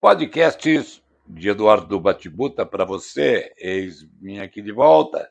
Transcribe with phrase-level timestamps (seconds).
[0.00, 5.30] Podcasts de Eduardo Batibuta para você, eis-me aqui de volta.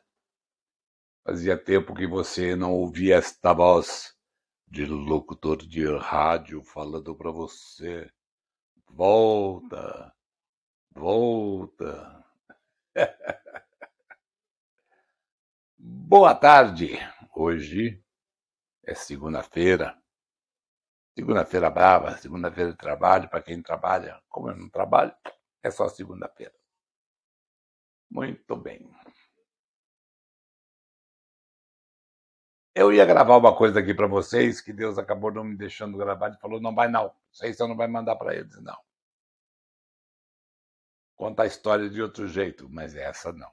[1.24, 4.14] Fazia tempo que você não ouvia esta voz
[4.68, 8.08] de locutor de rádio falando para você.
[8.88, 10.14] Volta,
[10.92, 12.24] volta.
[15.76, 16.96] Boa tarde.
[17.34, 18.00] Hoje
[18.84, 19.99] é segunda-feira.
[21.16, 24.20] Segunda-feira brava, segunda-feira de trabalho, para quem trabalha.
[24.28, 25.14] Como eu não trabalho,
[25.62, 26.54] é só segunda-feira.
[28.10, 28.90] Muito bem.
[32.74, 36.28] Eu ia gravar uma coisa aqui para vocês que Deus acabou não me deixando gravar.
[36.28, 37.14] Ele falou: não vai não.
[37.32, 38.78] Isso aí você não vai mandar para eles, não.
[41.16, 43.50] Conta a história de outro jeito, mas essa não.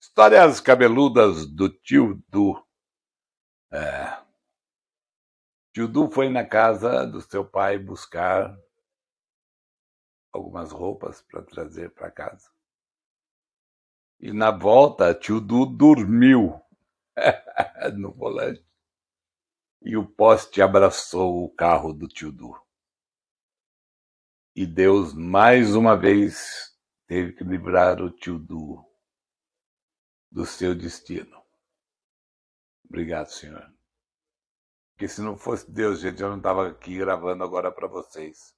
[0.00, 2.64] Histórias cabeludas do tio Du.
[3.70, 4.27] É,
[5.72, 8.56] Tio Du foi na casa do seu pai buscar
[10.32, 12.50] algumas roupas para trazer para casa.
[14.20, 16.60] E na volta, tio Du dormiu
[17.96, 18.66] no volante.
[19.82, 22.60] E o poste abraçou o carro do tio Du.
[24.56, 28.84] E Deus, mais uma vez, teve que livrar o tio Du
[30.30, 31.40] do seu destino.
[32.84, 33.77] Obrigado, Senhor.
[34.98, 38.52] Porque se não fosse Deus, gente, eu não estava aqui gravando agora para vocês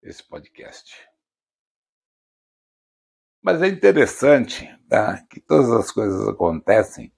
[0.00, 1.10] esse podcast.
[3.42, 7.12] Mas é interessante tá, que todas as coisas acontecem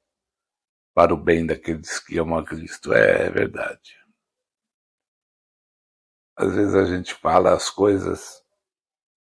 [0.94, 2.94] para o bem daqueles que amam a Cristo.
[2.94, 4.02] É verdade.
[6.34, 8.42] Às vezes a gente fala as coisas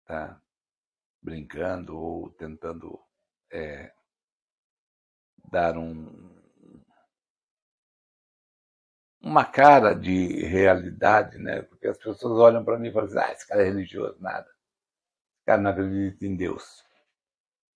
[0.04, 0.40] tá,
[1.20, 2.96] brincando ou tentando
[3.50, 3.92] é,
[5.50, 6.29] dar um,
[9.22, 11.62] uma cara de realidade, né?
[11.62, 14.46] Porque as pessoas olham para mim e falam assim, ah, esse cara é religioso, nada.
[14.46, 16.84] Esse cara não acredita em Deus.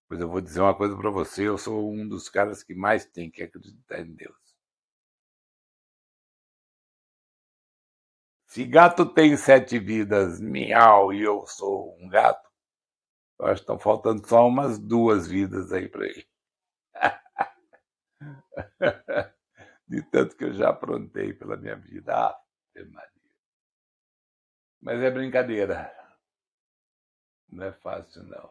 [0.09, 3.05] Pois eu vou dizer uma coisa para você, eu sou um dos caras que mais
[3.05, 4.35] tem que acreditar em Deus.
[8.47, 12.49] Se gato tem sete vidas, miau, e eu sou um gato,
[13.41, 16.27] eu acho que estão faltando só umas duas vidas aí para ele.
[19.95, 22.15] de tanto que eu já aprontei pela minha vida.
[22.15, 22.41] Ah,
[22.77, 23.11] Maria.
[24.81, 25.93] Mas é brincadeira.
[27.49, 28.51] Não é fácil, não.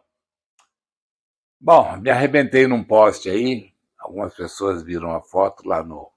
[1.59, 3.73] Bom, me arrebentei num poste aí.
[3.99, 6.11] Algumas pessoas viram a foto lá no,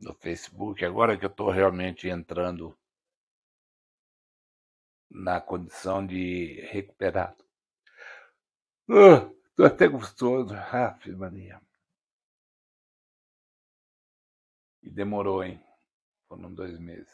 [0.00, 0.84] no Facebook.
[0.84, 2.76] Agora que eu estou realmente entrando
[5.10, 7.44] na condição de recuperado.
[8.88, 10.54] Estou uh, até gostoso.
[10.54, 11.60] Ah, Maria.
[14.82, 15.62] E demorou, hein?
[16.28, 17.12] Foram dois meses.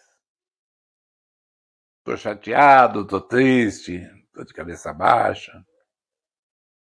[2.03, 4.01] Tô chateado, tô triste,
[4.33, 5.65] tô de cabeça baixa.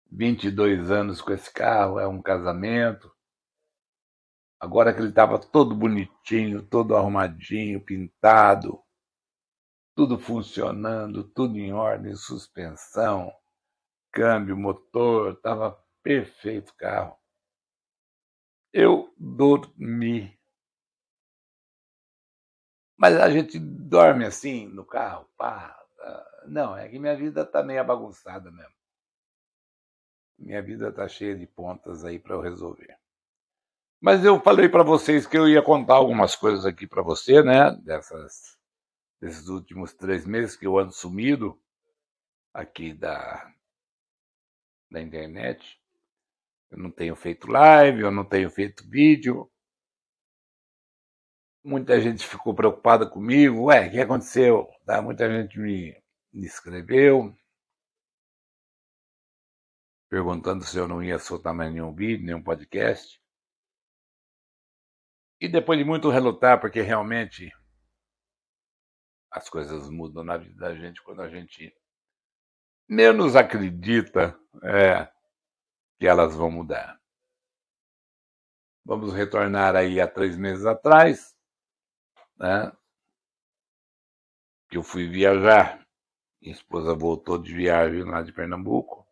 [0.09, 3.13] 22 anos com esse carro, é um casamento.
[4.59, 8.81] Agora que ele estava todo bonitinho, todo arrumadinho, pintado,
[9.93, 13.31] tudo funcionando, tudo em ordem, suspensão,
[14.11, 17.17] câmbio, motor, estava perfeito o carro.
[18.71, 20.36] Eu dormi
[22.97, 25.77] mas a gente dorme assim no carro, pá.
[26.47, 28.73] Não, é que minha vida tá meio bagunçada mesmo.
[30.39, 32.97] Minha vida tá cheia de pontas aí para eu resolver.
[33.99, 37.71] Mas eu falei para vocês que eu ia contar algumas coisas aqui para você, né?
[37.83, 38.57] Dessas,
[39.19, 41.59] desses últimos três meses que eu ando sumido
[42.53, 43.51] aqui da,
[44.89, 45.81] da internet.
[46.69, 49.49] Eu não tenho feito live, eu não tenho feito vídeo.
[51.67, 53.65] Muita gente ficou preocupada comigo.
[53.65, 54.69] Ué, o que aconteceu?
[54.85, 55.01] Tá?
[55.01, 56.01] Muita gente me,
[56.31, 57.35] me escreveu
[60.09, 63.21] perguntando se eu não ia soltar mais nenhum vídeo, nenhum podcast.
[65.41, 67.51] E depois de muito relutar, porque realmente
[69.29, 71.75] as coisas mudam na vida da gente quando a gente
[72.87, 75.11] menos acredita é,
[75.99, 76.97] que elas vão mudar.
[78.85, 81.36] Vamos retornar aí a três meses atrás
[82.39, 82.71] né?
[84.69, 85.85] Que eu fui viajar.
[86.41, 89.07] Minha esposa voltou de viagem lá de Pernambuco.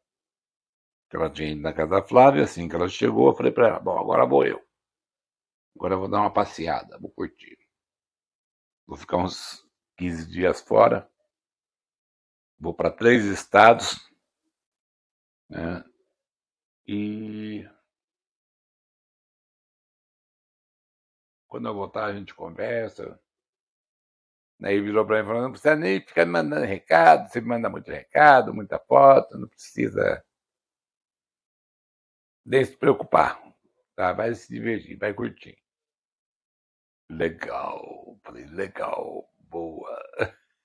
[1.09, 2.43] Que ela tinha ido na casa da Flávia.
[2.43, 4.63] Assim que ela chegou, eu falei para ela: Bom, agora vou eu.
[5.75, 7.57] Agora eu vou dar uma passeada, vou curtir.
[8.87, 9.65] Vou ficar uns
[9.97, 11.09] 15 dias fora.
[12.59, 13.99] Vou para três estados.
[15.49, 15.83] Né?
[16.87, 17.67] E
[21.55, 23.17] Quando eu voltar, a gente conversa.
[24.61, 27.89] Aí virou para mim e falou: não precisa nem ficar mandando recado, você manda muito
[27.89, 30.21] recado, muita foto, não precisa.
[32.45, 33.41] Deixa se preocupar.
[33.95, 34.11] Tá?
[34.11, 35.57] Vai se divertir, vai curtir.
[37.09, 39.97] Legal, falei, legal, boa.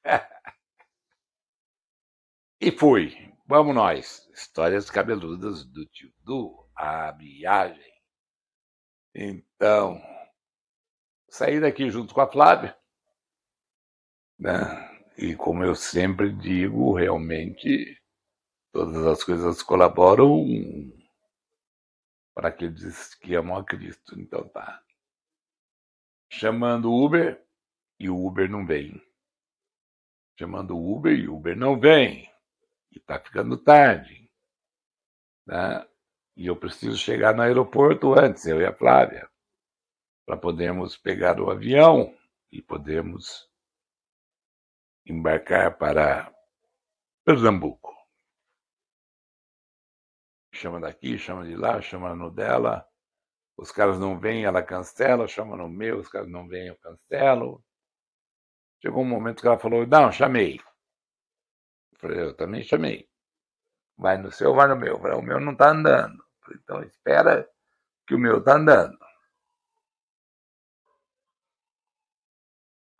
[2.60, 3.32] e fui.
[3.46, 4.28] Vamos nós.
[4.34, 7.92] Histórias cabeludas do tio Du, a viagem.
[9.14, 10.02] Então,
[11.30, 12.76] saí daqui junto com a Flávia.
[14.38, 14.54] Né?
[15.16, 17.98] E como eu sempre digo, realmente
[18.72, 20.44] todas as coisas colaboram
[22.34, 24.18] para aqueles que amam a Cristo.
[24.18, 24.82] Então tá.
[26.32, 27.42] Chamando o Uber
[27.98, 29.00] e o Uber não vem.
[30.38, 32.30] Chamando o Uber e o Uber não vem.
[32.92, 34.28] E tá ficando tarde.
[35.46, 35.86] Né?
[36.36, 39.29] E eu preciso chegar no aeroporto antes, eu e a Flávia,
[40.26, 42.14] para podermos pegar o avião
[42.50, 43.48] e podermos
[45.06, 46.32] embarcar para
[47.24, 47.94] Pernambuco.
[50.52, 52.86] Chama daqui, chama de lá, chama no dela.
[53.56, 57.64] Os caras não vêm, ela cancela, chama no meu, os caras não vêm, eu cancelo.
[58.82, 60.60] Chegou um momento que ela falou: Não, chamei.
[61.92, 63.10] Eu falei: Eu também chamei.
[64.00, 64.94] Vai no seu, vai no meu.
[64.94, 66.24] Eu falei, o meu não está andando.
[66.42, 67.46] Falei, então espera
[68.06, 68.98] que o meu está andando.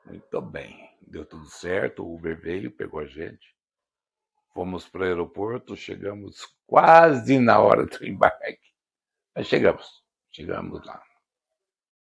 [0.04, 0.90] Muito bem.
[1.00, 3.54] Deu tudo certo, o Uber veio, pegou a gente.
[4.52, 8.58] Fomos para o aeroporto, chegamos quase na hora do embarque.
[9.34, 11.02] Mas chegamos, chegamos lá.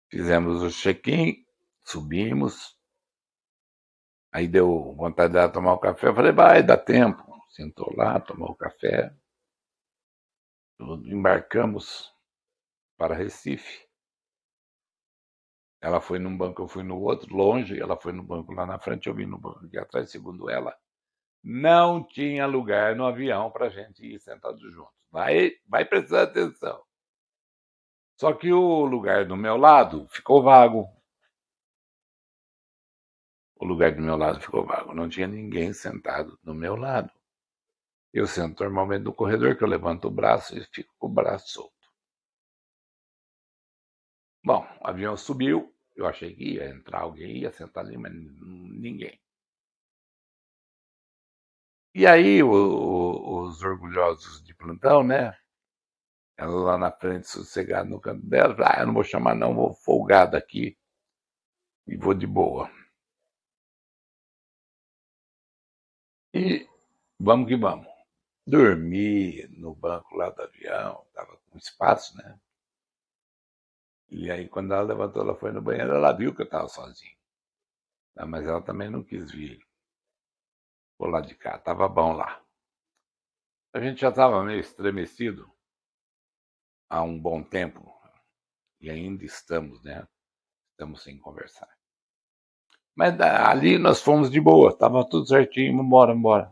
[0.10, 1.46] Fizemos o check-in,
[1.84, 2.78] subimos.
[4.32, 6.08] Aí deu vontade de tomar o café.
[6.08, 7.24] Eu falei, vai, dá tempo.
[7.50, 9.14] Sentou lá, tomou o café.
[10.80, 12.14] Embarcamos
[12.98, 13.87] para Recife.
[15.88, 17.80] Ela foi num banco, eu fui no outro, longe.
[17.80, 20.12] Ela foi no banco lá na frente, eu vim no banco aqui atrás.
[20.12, 20.78] Segundo ela,
[21.42, 24.94] não tinha lugar no avião para a gente ir sentados juntos.
[25.10, 26.84] Vai, vai prestar atenção.
[28.20, 30.90] Só que o lugar do meu lado ficou vago.
[33.56, 34.94] O lugar do meu lado ficou vago.
[34.94, 37.10] Não tinha ninguém sentado do meu lado.
[38.14, 41.48] Eu sento normalmente no corredor, que eu levanto o braço e fico com o braço
[41.48, 41.72] solto.
[44.44, 45.74] Bom, o avião subiu.
[45.98, 49.20] Eu achei que ia entrar alguém, ia sentar ali, mas ninguém.
[51.94, 55.36] E aí o, o, os orgulhosos de plantão, né?
[56.38, 59.74] Ela lá na frente, sossegada no canto dela, ah, eu não vou chamar não, vou
[59.74, 60.78] folgar daqui
[61.88, 62.70] e vou de boa.
[66.34, 66.68] E
[67.20, 67.88] vamos que vamos.
[68.46, 72.40] Dormi no banco lá do avião, tava com espaço, né?
[74.10, 77.16] E aí quando ela levantou, ela foi no banheiro, ela viu que eu estava sozinho.
[78.28, 79.60] Mas ela também não quis vir
[80.98, 82.42] por lá de cá, estava bom lá.
[83.74, 85.52] A gente já estava meio estremecido
[86.90, 87.94] há um bom tempo
[88.80, 90.08] e ainda estamos, né?
[90.72, 91.70] Estamos sem conversar.
[92.96, 96.52] Mas ali nós fomos de boa, estava tudo certinho, embora, embora.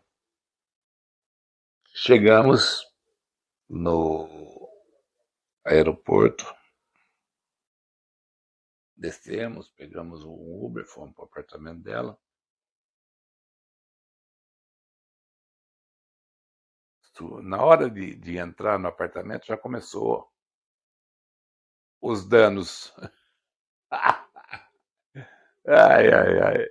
[1.96, 2.86] Chegamos
[3.68, 4.30] no
[5.64, 6.46] aeroporto,
[8.96, 12.18] descemos, pegamos um Uber, fomos para o apartamento dela.
[17.44, 20.30] na hora de, de entrar no apartamento já começou
[22.02, 22.94] os danos.
[23.92, 24.26] ai,
[26.14, 26.66] ai, ai.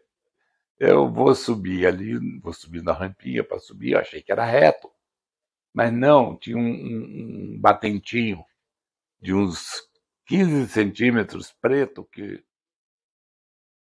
[0.78, 4.90] Eu vou subir ali, vou subir na rampinha para subir, eu achei que era reto.
[5.72, 8.44] Mas não, tinha um, um, um batentinho
[9.20, 9.88] de uns
[10.26, 12.44] 15 centímetros preto que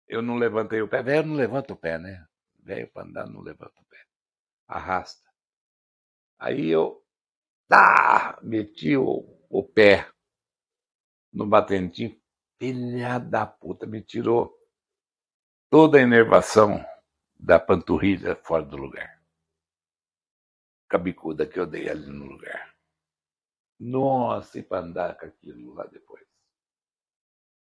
[0.08, 1.02] eu não levantei o pé.
[1.02, 2.26] Velho não levanta o pé, né?
[2.60, 4.06] Velho para andar não levanta o pé.
[4.68, 5.30] Arrasta.
[6.38, 7.04] Aí eu
[7.68, 10.10] tá, meti o, o pé
[11.32, 12.20] no batentinho.
[12.58, 14.58] Filha da puta, me tirou
[15.70, 16.84] toda a inervação
[17.38, 19.22] da panturrilha fora do lugar.
[20.88, 22.74] Cabicuda que eu dei ali no lugar.
[23.78, 26.25] Nossa, e para andar com aquilo lá depois.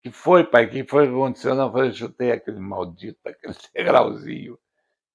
[0.02, 0.68] Que foi, pai?
[0.68, 1.54] que foi que aconteceu?
[1.54, 4.58] Não, eu chutei aquele maldito, aquele degrauzinho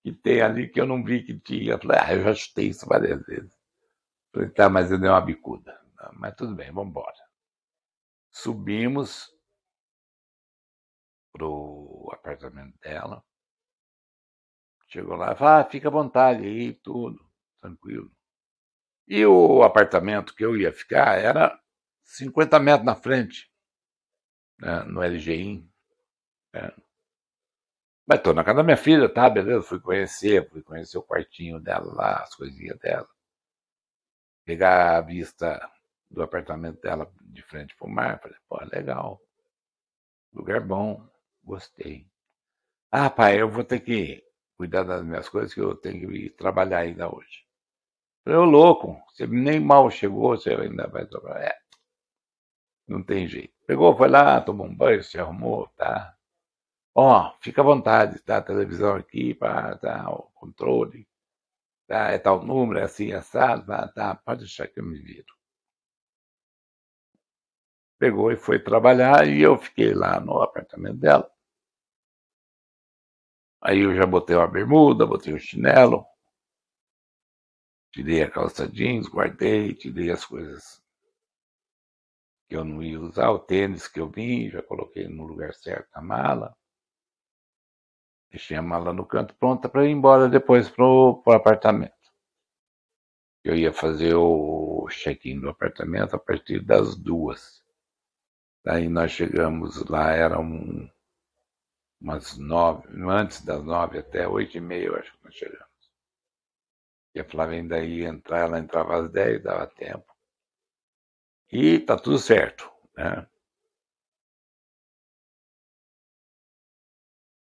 [0.03, 1.73] que tem ali que eu não vi que tinha.
[1.73, 3.51] Eu falei, ah, eu já chutei isso várias vezes.
[4.33, 5.79] Falei, tá, mas eu dei uma bicuda.
[6.13, 7.15] Mas tudo bem, vamos embora.
[8.31, 9.33] Subimos
[11.33, 13.23] pro apartamento dela.
[14.87, 17.19] Chegou lá falou, ah, fica à vontade aí, tudo,
[17.59, 18.11] tranquilo.
[19.07, 21.59] E o apartamento que eu ia ficar era
[22.03, 23.51] 50 metros na frente,
[24.59, 25.69] né, no LGI.
[26.53, 26.71] Né?
[28.07, 29.61] Mas tô na casa da minha filha, tá, beleza?
[29.63, 33.07] Fui conhecer, fui conhecer o quartinho dela lá, as coisinhas dela.
[34.43, 35.59] Pegar a vista
[36.09, 38.19] do apartamento dela de frente pro mar.
[38.21, 39.21] Falei, pô, legal.
[40.33, 41.01] Lugar bom,
[41.43, 42.07] gostei.
[42.91, 44.23] Ah, pai, eu vou ter que
[44.57, 47.45] cuidar das minhas coisas, que eu tenho que ir trabalhar ainda hoje.
[48.23, 51.47] Falei, ô louco, você nem mal chegou, você ainda vai trabalhar.
[51.47, 51.57] É,
[52.87, 53.53] não tem jeito.
[53.67, 56.15] Pegou, foi lá, tomou um banho, se arrumou, tá?
[56.95, 58.41] Ó, fica à vontade, tá?
[58.41, 61.07] Televisão aqui, pá, tá, o controle,
[61.87, 62.11] tá?
[62.11, 65.33] É tal número, é assim, assado, tá, tá, pode deixar que eu me viro.
[67.99, 71.29] Pegou e foi trabalhar e eu fiquei lá no apartamento dela.
[73.61, 76.05] Aí eu já botei uma bermuda, botei o um chinelo,
[77.91, 80.84] tirei a calça jeans, guardei, tirei as coisas
[82.47, 85.89] que eu não ia usar, o tênis que eu vim, já coloquei no lugar certo
[85.93, 86.55] a mala.
[88.29, 91.93] Deixei a mala no canto pronta para ir embora depois para o apartamento.
[93.43, 97.63] Eu ia fazer o check-in do apartamento a partir das duas.
[98.63, 100.89] Daí nós chegamos lá, eram
[102.01, 105.65] umas nove, antes das nove até oito e meia, acho que nós chegamos.
[107.13, 110.14] E a Flávia ainda ia entrar, ela entrava às dez, dava tempo.
[111.61, 113.25] E tá tudo certo, né?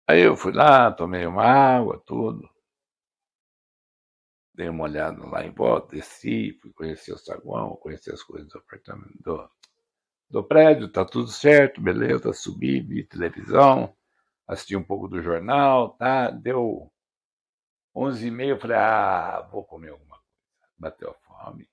[0.08, 2.50] Aí eu fui lá, tomei uma água, tudo.
[4.54, 8.58] Dei uma olhada lá em volta, desci, fui conhecer o saguão, conhecer as coisas do
[8.58, 9.48] apartamento, do,
[10.30, 13.94] do prédio, tá tudo certo, beleza, subi, vi televisão,
[14.48, 16.30] assisti um pouco do jornal, tá?
[16.30, 16.90] Deu
[17.94, 20.72] onze e meia, eu falei, ah, vou comer alguma coisa.
[20.78, 21.68] Bateu a fome.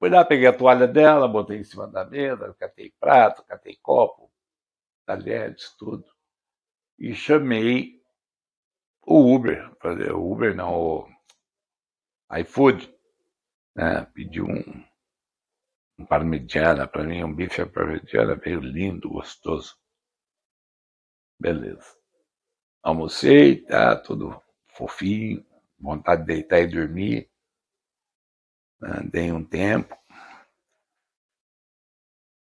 [0.00, 4.32] Fui lá, peguei a toalha dela, botei em cima da mesa, catei prato, catei copo,
[5.06, 6.06] talheres, tudo.
[6.98, 8.00] E chamei
[9.06, 9.70] o Uber,
[10.14, 11.08] o Uber não, o
[12.38, 12.90] iFood,
[13.76, 14.06] né?
[14.14, 14.84] Pedi um,
[15.98, 19.76] um parmigiana para mim, um bife parmigiana veio lindo, gostoso.
[21.38, 21.94] Beleza.
[22.82, 25.44] Almocei, tá tudo fofinho,
[25.78, 27.29] vontade de deitar e dormir.
[28.80, 29.00] Né?
[29.10, 29.96] Dei um tempo.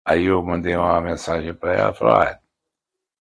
[0.05, 2.41] Aí eu mandei uma mensagem para ela, falei, ah,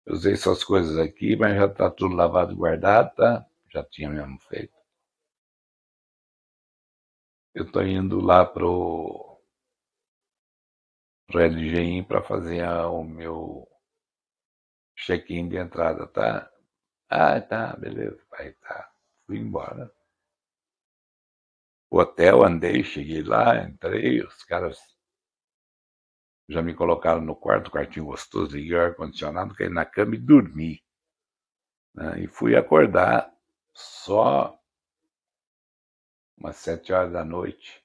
[0.06, 3.46] eu usei suas coisas aqui, mas já está tudo lavado e guardado, tá?
[3.72, 4.74] Já tinha mesmo feito.
[7.52, 9.40] Eu estou indo lá pro,
[11.26, 13.66] pro LGI para fazer a, o meu
[14.96, 16.50] check-in de entrada, tá?
[17.10, 18.90] Ah, tá, beleza, vai, tá.
[19.26, 19.92] Fui embora.
[21.96, 24.76] Hotel, andei, cheguei lá, entrei, os caras
[26.48, 30.82] já me colocaram no quarto, quartinho gostoso, liguei o ar-condicionado, caí na cama e dormi.
[31.94, 32.24] Né?
[32.24, 33.32] E fui acordar
[33.72, 34.58] só
[36.36, 37.80] umas sete horas da noite.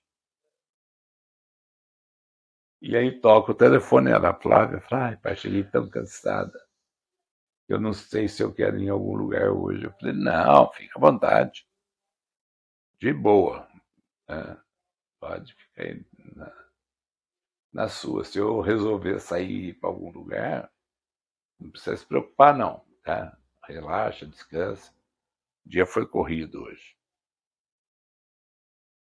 [2.81, 6.59] E aí toca o telefone, era a Flávia, fala, ai, pai, cheguei tão cansada.
[7.67, 9.83] Eu não sei se eu quero ir em algum lugar hoje.
[9.83, 11.63] Eu falei, não, fica à vontade.
[12.99, 13.68] De boa.
[14.29, 14.61] Né?
[15.19, 16.05] Pode ficar aí
[16.35, 16.69] na,
[17.73, 18.23] na sua.
[18.23, 20.71] Se eu resolver sair para algum lugar,
[21.59, 22.85] não precisa se preocupar, não.
[23.03, 23.37] Tá?
[23.63, 24.93] Relaxa, descansa.
[25.65, 26.95] O dia foi corrido hoje.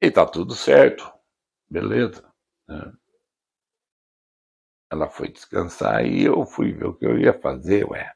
[0.00, 1.10] E tá tudo certo.
[1.68, 2.32] Beleza.
[2.68, 2.92] Né?
[4.90, 8.14] Ela foi descansar e eu fui ver o que eu ia fazer, ué.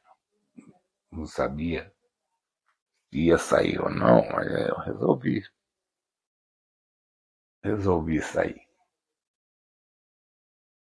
[1.11, 1.93] Não sabia
[3.09, 5.43] se ia sair ou não, mas eu resolvi.
[7.63, 8.67] Resolvi sair.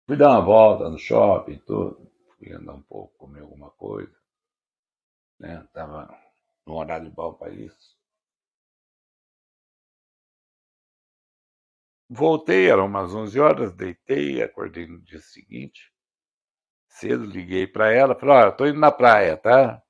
[0.07, 2.09] Fui dar uma volta no shopping, tudo.
[2.37, 4.15] Fui andar um pouco, comer alguma coisa.
[5.37, 5.67] Né?
[5.73, 6.09] Tava
[6.65, 7.97] no horário bom para isso.
[12.09, 15.93] Voltei, eram umas 11 horas, deitei, acordei no dia seguinte.
[16.87, 19.81] Cedo liguei para ela, falei: Olha, estou indo na praia, tá?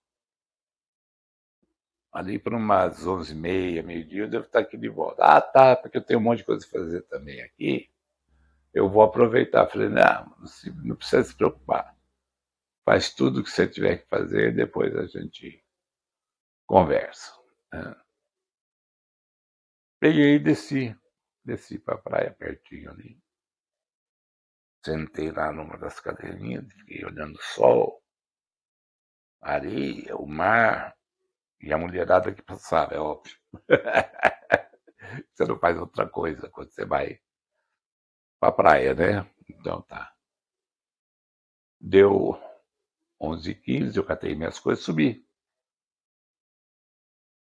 [2.12, 5.24] Ali por umas 11 e meia, meio-dia, eu devo estar aqui de volta.
[5.24, 7.90] Ah, tá, porque eu tenho um monte de coisa a fazer também aqui
[8.74, 9.68] eu vou aproveitar.
[9.68, 10.36] Falei, não,
[10.84, 11.96] não precisa se preocupar.
[12.86, 15.64] Faz tudo o que você tiver que fazer, depois a gente
[16.66, 17.34] conversa.
[17.72, 17.96] Né?
[20.00, 20.96] Peguei e desci.
[21.44, 23.20] Desci para a praia pertinho ali.
[24.86, 28.02] Sentei lá numa das cadeirinhas, fiquei olhando o sol,
[29.42, 30.96] a areia, o mar
[31.62, 33.38] e a mulherada que passava, é óbvio.
[35.34, 37.20] você não faz outra coisa quando você vai
[38.40, 39.30] para a praia, né?
[39.50, 40.16] Então tá.
[41.80, 42.40] Deu
[43.22, 45.30] 11h15, eu catei minhas coisas e subi.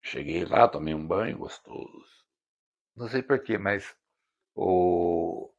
[0.04, 2.26] Cheguei lá, tomei um banho gostoso.
[2.96, 3.98] Não sei porquê, mas
[4.54, 5.52] o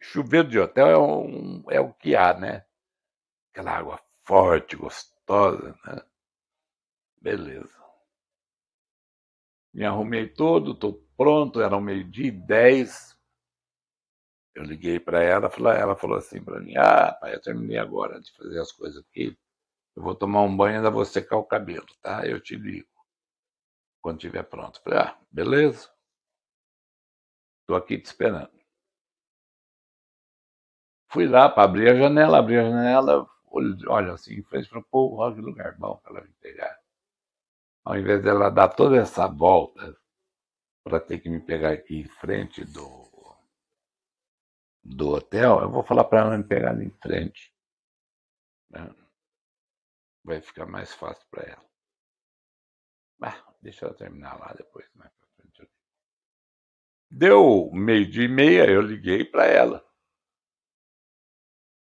[0.00, 2.66] chuveiro de hotel é, um, é o que há, né?
[3.50, 6.02] Aquela água forte, gostosa, né?
[7.20, 7.76] Beleza.
[9.74, 13.16] Me arrumei todo, estou pronto, era o meio-dia e dez.
[14.54, 18.32] Eu liguei para ela, ela falou assim para mim: Ah, pai, eu terminei agora de
[18.32, 19.36] fazer as coisas aqui.
[19.96, 22.26] Eu vou tomar um banho e ainda vou secar o cabelo, tá?
[22.26, 22.88] Eu te ligo
[24.02, 24.80] quando estiver pronto.
[24.82, 25.90] Falei, ah, beleza.
[27.62, 28.50] Estou aqui te esperando.
[31.08, 33.26] Fui lá para abrir a janela, abri a janela,
[33.88, 36.78] olha assim, em frente para pô, olha que lugar bom para ela me pegar.
[37.86, 39.96] Ao invés dela dar toda essa volta
[40.82, 43.08] para ter que me pegar aqui em frente do,
[44.82, 47.54] do hotel, eu vou falar para ela me pegar ali em frente.
[48.70, 48.92] Né?
[50.24, 51.64] Vai ficar mais fácil para ela.
[53.22, 55.08] Ah, deixa ela terminar lá depois, né?
[57.08, 59.86] Deu meio-dia e meia, eu liguei para ela.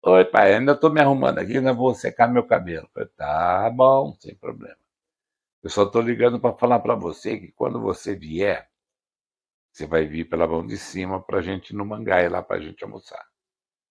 [0.03, 2.87] Oi, pai, ainda estou me arrumando aqui, ainda vou secar meu cabelo.
[2.93, 4.86] Falei, tá bom, sem problema.
[5.67, 8.71] Eu só estou ligando para falar para você que quando você vier,
[9.73, 12.61] você vai vir pela mão de cima para a gente no Mangai lá para a
[12.61, 13.27] gente almoçar.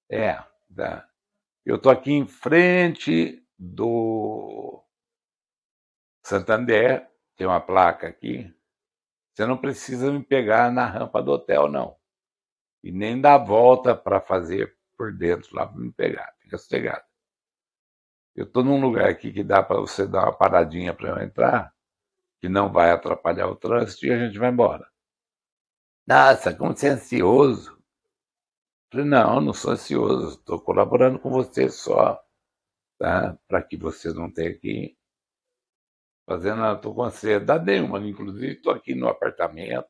[0.08, 0.40] É,
[0.72, 1.04] tá.
[1.66, 4.84] Eu estou aqui em frente do
[6.24, 8.54] Santander, tem uma placa aqui.
[9.32, 11.96] Você não precisa me pegar na rampa do hotel, não.
[12.84, 16.32] E nem dar volta para fazer por dentro lá para me pegar.
[16.38, 17.02] Fica sossegado.
[18.34, 21.72] Eu estou num lugar aqui que dá para você dar uma paradinha para eu entrar,
[22.40, 24.88] que não vai atrapalhar o trânsito e a gente vai embora.
[26.06, 27.78] Nossa, como você é ansioso.
[28.90, 32.22] falei, não, não sou ansioso, estou colaborando com você só,
[32.98, 33.38] tá?
[33.48, 34.96] Para que você não tenha que
[36.26, 39.88] fazendo, estou com ansiedade nenhuma, inclusive estou aqui no apartamento,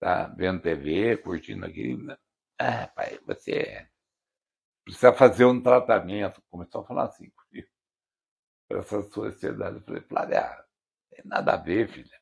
[0.00, 0.28] tá?
[0.36, 1.96] Vendo TV, curtindo aqui.
[1.96, 2.16] Né?
[2.58, 3.87] Ah, pai, você
[4.88, 6.42] precisa fazer um tratamento.
[6.50, 7.68] Começou a falar assim comigo.
[8.70, 9.76] Essa sua ansiedade.
[9.76, 10.64] Eu falei, Flávia,
[11.10, 12.18] tem nada a ver, filha.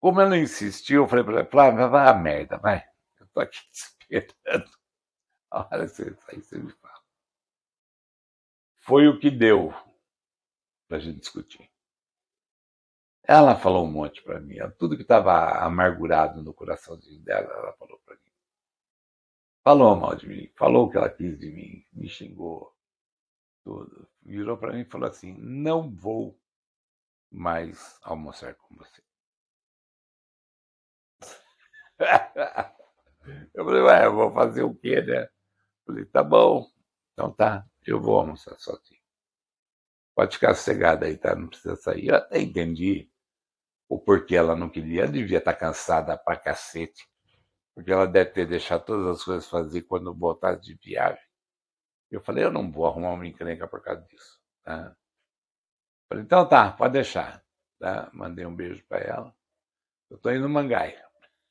[0.00, 2.84] Como ela insistiu, eu falei para ela, Flávia, vai a merda, vai.
[3.18, 4.70] Eu estou aqui esperando.
[5.50, 7.02] A hora que você sair, você me fala.
[8.80, 9.72] Foi o que deu
[10.88, 11.70] para a gente discutir.
[13.22, 14.56] Ela falou um monte para mim.
[14.78, 18.25] Tudo que estava amargurado no coraçãozinho dela, ela falou para mim.
[19.66, 22.72] Falou mal de mim, falou o que ela quis de mim, me xingou,
[23.64, 24.08] tudo.
[24.22, 26.40] Virou para mim e falou assim: não vou
[27.32, 29.02] mais almoçar com você.
[33.54, 35.28] Eu falei, ué, eu vou fazer o quê, né?
[35.84, 36.70] Falei, tá bom,
[37.12, 39.00] então tá, eu vou almoçar sozinho.
[40.14, 41.34] Pode ficar sossegada aí, tá?
[41.34, 42.06] Não precisa sair.
[42.06, 43.10] Eu até entendi
[43.88, 45.02] o porquê ela não queria.
[45.02, 47.08] Ela devia estar tá cansada pra cacete
[47.76, 51.22] porque ela deve ter deixado todas as coisas fazer quando voltasse de viagem.
[52.10, 54.40] Eu falei, eu não vou arrumar uma encrenca por causa disso.
[54.64, 54.96] Tá?
[56.08, 57.44] Falei, então tá, pode deixar.
[57.78, 58.10] Tá?
[58.14, 59.36] Mandei um beijo para ela.
[60.08, 60.98] Eu estou indo no Mangai.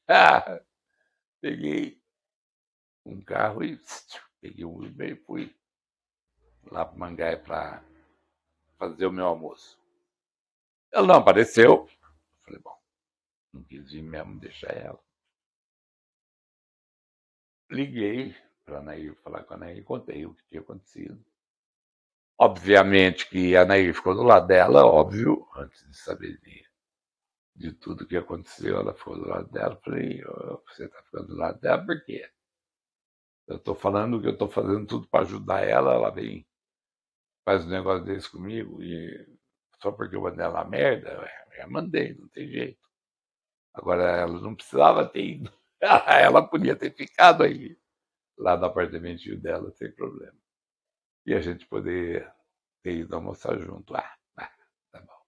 [1.41, 2.01] peguei
[3.05, 3.79] um carro e
[4.41, 5.55] peguei um Uber e fui
[6.71, 7.83] lá para Mangai para
[8.79, 9.79] fazer o meu almoço.
[10.91, 11.87] Ela não apareceu.
[12.43, 12.79] Falei, bom,
[13.53, 15.04] não quis ir mesmo deixar ela
[17.69, 21.23] liguei para a Nair falar com a Nair, contei o que tinha acontecido.
[22.37, 26.65] Obviamente que a Nair ficou do lado dela, óbvio, antes de saber de,
[27.55, 29.79] de tudo que aconteceu, ela ficou do lado dela.
[29.83, 30.21] Falei,
[30.67, 32.29] você está ficando do lado dela por quê?
[33.47, 36.47] Eu estou falando que eu estou fazendo tudo para ajudar ela, ela vem,
[37.45, 39.37] faz um negócio desse comigo, e
[39.79, 42.79] só porque eu mandei ela merda, eu já mandei, não tem jeito.
[43.73, 45.53] Agora, ela não precisava ter ido.
[46.21, 47.77] Ela podia ter ficado aí,
[48.37, 50.37] lá no apartamentinho dela, sem problema.
[51.25, 52.31] E a gente poder
[52.83, 53.95] ter ido almoçar junto.
[53.95, 54.51] Ah, ah,
[54.91, 55.25] tá bom.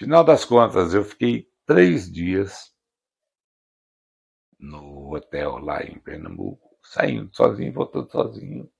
[0.00, 2.74] Final das contas, eu fiquei três dias
[4.58, 8.72] no hotel lá em Pernambuco, saindo sozinho, voltando sozinho,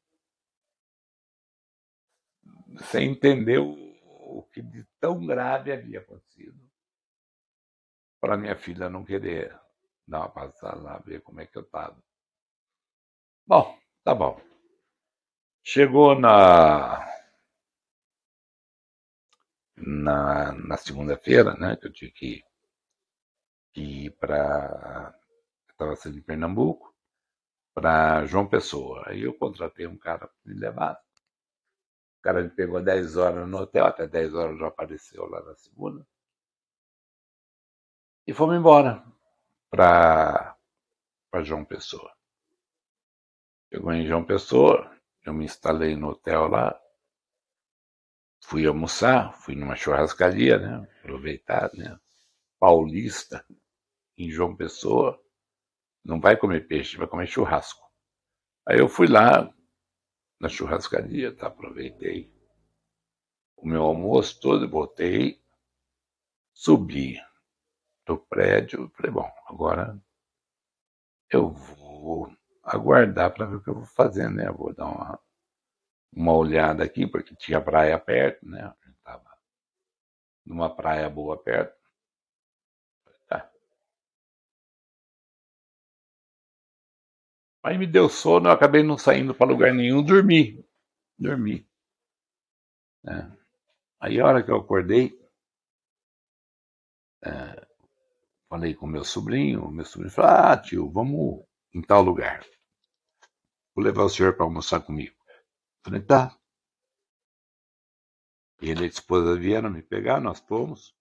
[2.90, 6.59] sem entender o, que de tão grave havia acontecido
[8.20, 9.55] para minha filha não querer
[10.07, 11.97] dar uma passada lá, ver como é que eu estava.
[13.45, 14.40] Bom, tá bom.
[15.62, 16.35] Chegou na
[20.05, 22.45] na, na segunda-feira, né, que eu tinha que,
[23.73, 25.14] que ir para
[25.71, 26.92] estava sendo em Pernambuco.
[27.75, 29.05] para João Pessoa.
[29.07, 31.01] Aí eu contratei um cara para me levar.
[32.19, 35.55] O cara me pegou 10 horas no hotel, até 10 horas já apareceu lá na
[35.55, 36.07] segunda.
[38.29, 38.92] E fomos embora
[39.71, 40.57] para
[41.43, 42.13] João Pessoa.
[43.73, 44.91] Chegou em João Pessoa,
[45.25, 46.81] eu me instalei no hotel lá,
[48.43, 50.89] fui almoçar, fui numa churrascaria, né?
[51.01, 51.99] Aproveitar, né?
[52.59, 53.45] Paulista,
[54.17, 55.21] em João Pessoa,
[56.05, 57.85] não vai comer peixe, vai comer churrasco.
[58.67, 59.53] Aí eu fui lá
[60.41, 61.49] na churrascaria, tá?
[61.49, 62.33] aproveitei
[63.57, 65.43] o meu almoço todo, botei,
[66.53, 67.19] subi
[68.07, 70.01] do prédio, falei, bom, agora
[71.31, 74.51] eu vou aguardar para ver o que eu vou fazer, né?
[74.51, 75.21] Vou dar uma,
[76.12, 78.62] uma olhada aqui, porque tinha praia perto, né?
[78.62, 79.37] A gente tava
[80.45, 81.77] numa praia boa perto.
[83.29, 83.51] Tá.
[87.64, 90.64] Aí me deu sono, eu acabei não saindo para lugar nenhum, dormi.
[91.19, 91.69] Dormi.
[93.09, 93.37] É.
[94.01, 95.19] Aí a hora que eu acordei,
[97.25, 97.66] é,
[98.57, 102.42] falei com meu sobrinho, meu sobrinho falou, ah tio, vamos em tal lugar.
[103.75, 105.14] Vou levar o senhor para almoçar comigo.
[105.85, 106.35] Falei, tá.
[108.59, 110.97] Ele e a esposa vieram me pegar, nós fomos.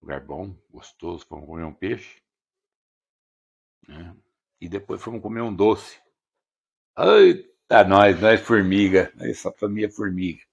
[0.00, 2.22] Lugar bom, gostoso, fomos comer um peixe.
[3.88, 4.16] Né?
[4.60, 6.00] E depois fomos comer um doce.
[6.96, 10.44] Eita, nós, nós formiga, essa família formiga.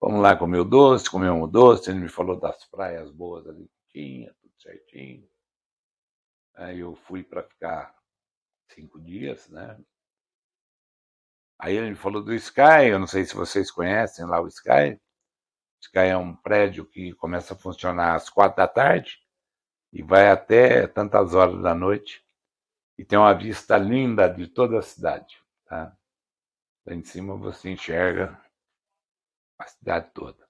[0.00, 1.90] Vamos lá comer o doce, comer um doce.
[1.90, 5.28] Ele me falou das praias boas ali que tinha, certinho.
[6.54, 7.94] Aí eu fui para ficar
[8.68, 9.78] cinco dias, né?
[11.58, 14.94] Aí ele falou do Sky, eu não sei se vocês conhecem lá o Sky.
[14.94, 19.18] O Sky é um prédio que começa a funcionar às quatro da tarde
[19.92, 22.24] e vai até tantas horas da noite.
[22.96, 25.40] E tem uma vista linda de toda a cidade.
[25.64, 25.96] Tá?
[26.86, 28.40] Lá em cima você enxerga
[29.58, 30.47] a cidade toda.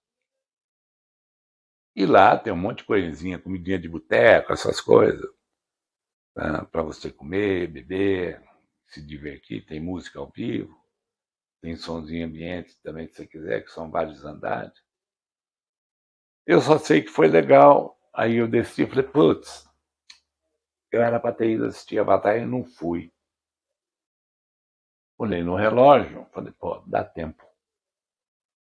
[1.98, 5.28] E lá tem um monte de coisinha, comidinha de boteco, essas coisas
[6.32, 6.64] tá?
[6.64, 8.40] para você comer, beber,
[8.86, 9.66] se divertir.
[9.66, 10.80] Tem música ao vivo,
[11.60, 14.80] tem somzinho ambiente também, se você quiser, que são vários andares.
[16.46, 17.98] Eu só sei que foi legal.
[18.14, 19.68] Aí eu desci e falei, putz,
[20.92, 23.12] eu era para ter ido assistir a batalha e não fui.
[25.18, 27.44] Olhei no relógio, falei, pô, dá tempo.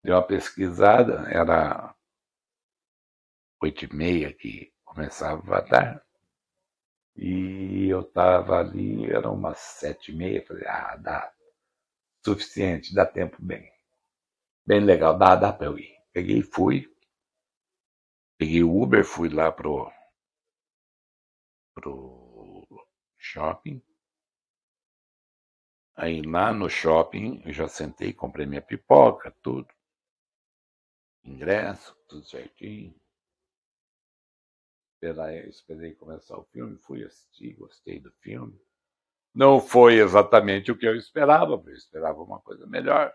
[0.02, 1.94] Dei uma pesquisada, era
[3.60, 6.02] oito e meia que começava a batalha.
[7.16, 11.32] E eu estava ali, eram umas sete e meia, falei, ah, dá
[12.24, 13.70] suficiente, dá tempo bem.
[14.66, 15.96] Bem legal, dá, dá para eu ir.
[16.12, 16.88] Peguei e fui.
[18.38, 19.90] Peguei o Uber, fui lá pro,
[21.74, 23.82] pro shopping.
[25.96, 29.66] Aí lá no shopping eu já sentei, comprei minha pipoca, tudo.
[31.24, 32.94] Ingresso, tudo certinho
[35.00, 38.60] esperei, esperei começar o filme, fui assistir, gostei do filme.
[39.32, 43.14] Não foi exatamente o que eu esperava, eu esperava uma coisa melhor.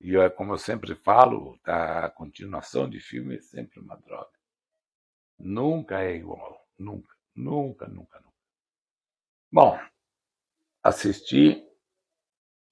[0.00, 4.30] E é como eu sempre falo, a continuação de filme é sempre uma droga.
[5.38, 8.34] Nunca é igual, nunca, nunca, nunca, nunca.
[9.50, 9.78] Bom,
[10.82, 11.66] assisti,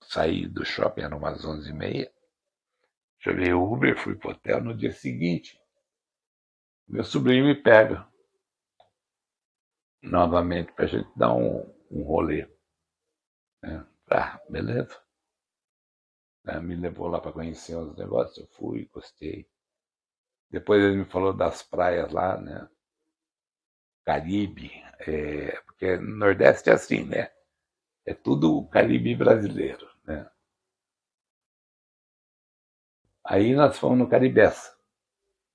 [0.02, 2.12] saí do shopping, eram umas onze e meia,
[3.18, 5.61] chamei o Uber, fui pro hotel no dia seguinte.
[6.88, 8.06] Meu sobrinho me pega
[10.02, 12.48] novamente para a gente dar um, um rolê.
[13.64, 15.00] É, ah, beleza.
[16.46, 19.48] É, me levou lá para conhecer os negócios, eu fui, gostei.
[20.50, 22.68] Depois ele me falou das praias lá, né?
[24.04, 27.30] Caribe, é, porque no Nordeste é assim, né?
[28.06, 30.28] É tudo Caribe brasileiro, né?
[33.24, 34.76] Aí nós fomos no Caribessa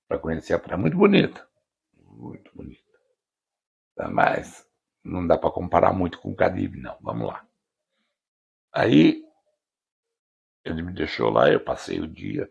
[0.08, 0.80] para conhecer a praia.
[0.80, 1.46] Muito bonita.
[1.94, 2.82] Muito bonita.
[3.94, 4.66] Tá, mas
[5.04, 6.96] não dá para comparar muito com o Caribe, não.
[7.00, 7.46] Vamos lá.
[8.72, 9.22] Aí
[10.64, 12.50] ele me deixou lá, eu passei o dia.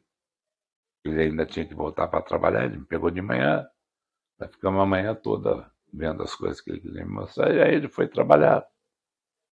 [1.04, 3.67] Ele ainda tinha que voltar para trabalhar, ele me pegou de manhã.
[4.39, 7.54] Nós ficamos a manhã toda vendo as coisas que ele queria me mostrar.
[7.56, 8.67] E aí ele foi trabalhar.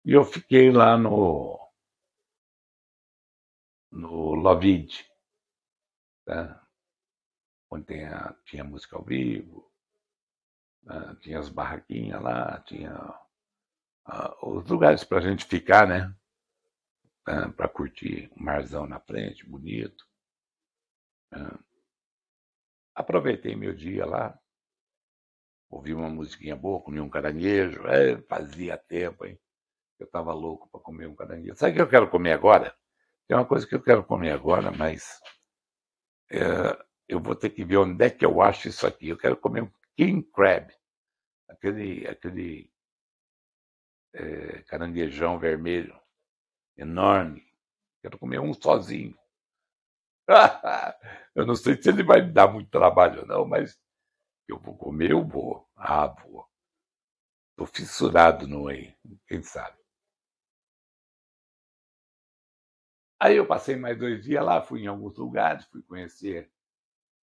[0.06, 1.60] E eu fiquei lá no
[3.92, 5.06] no Lovide,
[6.26, 6.59] tá?
[7.69, 9.71] Onde a, tinha música ao vivo,
[10.84, 11.15] né?
[11.21, 12.93] tinha as barraquinhas lá, tinha
[14.08, 16.13] uh, os lugares para a gente ficar, né?
[17.27, 20.03] Uh, para curtir o marzão na frente, bonito.
[21.34, 21.63] Uh,
[22.95, 24.39] aproveitei meu dia lá,
[25.69, 29.39] ouvi uma musiquinha boa, comi um caranguejo, é, fazia tempo, hein?
[29.99, 31.55] Eu estava louco para comer um caranguejo.
[31.55, 32.75] Sabe o que eu quero comer agora?
[33.27, 35.19] Tem uma coisa que eu quero comer agora, mas
[36.32, 36.39] é,
[37.10, 39.10] eu vou ter que ver onde é que eu acho isso aqui.
[39.10, 40.72] Eu quero comer um king crab,
[41.50, 42.72] aquele, aquele
[44.13, 46.00] é, caranguejão vermelho,
[46.78, 47.43] enorme.
[48.02, 49.17] Quero comer um sozinho.
[51.36, 53.76] eu não sei se ele vai me dar muito trabalho, não, mas
[54.48, 55.67] eu vou comer, eu vou.
[55.76, 56.48] Ah, vou.
[57.52, 58.95] Estou fissurado no aí,
[59.28, 59.78] quem sabe.
[63.19, 66.50] Aí eu passei mais dois dias lá, fui em alguns lugares, fui conhecer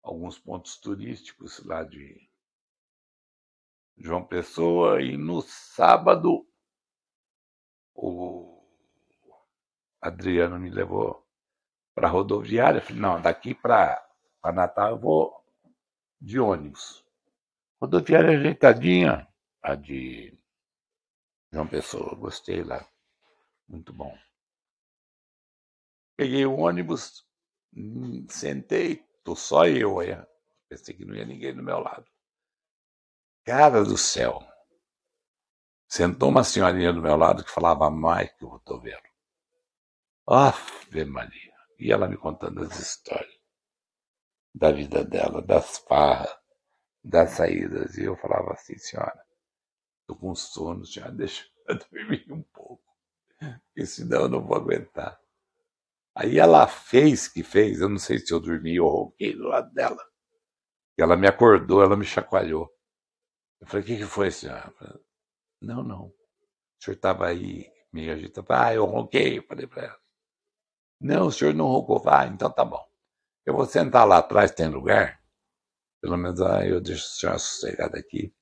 [0.04, 2.30] alguns pontos turísticos lá de
[3.98, 6.46] João Pessoa e no sábado
[7.96, 8.62] o
[10.02, 11.26] Adriano me levou
[11.96, 12.82] para a rodoviária.
[12.82, 14.06] Falei, não, daqui para
[14.54, 15.46] Natal eu vou
[16.20, 17.06] de ônibus.
[17.80, 19.28] Rodoviária ajeitadinha,
[19.62, 20.38] a de
[21.52, 22.86] João Pessoa, gostei lá,
[23.68, 24.18] muito bom.
[26.18, 27.26] Peguei o ônibus,
[27.76, 30.16] hum, sentei, tô só eu aí.
[30.70, 32.06] Pensei que não ia ninguém do meu lado.
[33.46, 34.42] Cara do céu.
[35.88, 39.04] Sentou uma senhorinha do meu lado que falava mais que o rotoveiro.
[40.28, 41.54] Ave Maria.
[41.80, 43.44] E ela me contando as histórias
[44.54, 46.36] da vida dela, das farras,
[47.04, 47.98] das saídas.
[47.98, 49.26] E eu falava assim, senhora,
[50.08, 52.84] tô com sono, senhora, deixa eu dormir um pouco,
[53.40, 55.20] porque senão eu não vou aguentar.
[56.16, 59.74] Aí ela fez que fez, eu não sei se eu dormi ou ronquei do lado
[59.74, 60.02] dela.
[60.98, 62.72] E ela me acordou, ela me chacoalhou.
[63.60, 64.72] Eu falei, o que, que foi, senhora?
[65.60, 66.06] Não, não.
[66.08, 66.14] O
[66.80, 68.48] senhor estava aí meio agitado.
[68.52, 69.40] Ah, eu ronquei.
[69.40, 70.00] Eu falei para ela.
[71.02, 72.04] Não, o senhor não roncou.
[72.08, 72.84] Ah, então tá bom.
[73.46, 75.20] Eu vou sentar lá atrás, tem lugar?
[76.02, 78.34] Pelo menos aí eu deixo a senhora sossegada aqui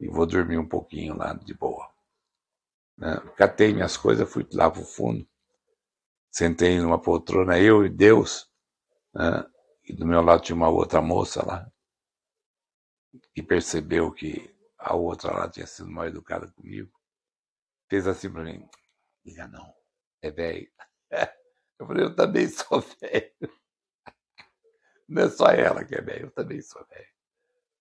[0.00, 1.92] e vou dormir um pouquinho lá de boa.
[2.96, 3.16] Né?
[3.36, 5.28] Catei minhas coisas, fui lá pro fundo
[6.34, 8.50] Sentei numa poltrona, eu e Deus,
[9.14, 9.46] né?
[9.84, 11.70] e do meu lado tinha uma outra moça lá,
[13.32, 16.90] que percebeu que a outra lá tinha sido mal educada comigo.
[17.88, 18.68] Fez assim para mim:
[19.24, 19.72] liga não,
[20.22, 20.68] é velho.
[21.78, 23.32] Eu falei: eu também sou velho.
[25.08, 27.08] Não é só ela que é velho, eu também sou velho.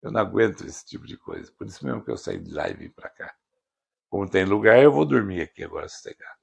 [0.01, 1.49] Eu não aguento esse tipo de coisa.
[1.53, 3.33] Por isso mesmo que eu saí de lá e vim para cá.
[4.09, 6.42] Como tem lugar, eu vou dormir aqui agora sossegado.